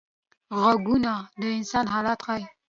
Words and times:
غږونه 0.61 1.11
د 1.39 1.41
انسان 1.57 1.85
حالت 1.93 2.19
ښيي 2.25 2.45